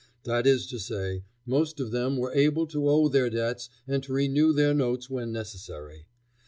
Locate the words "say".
0.79-1.25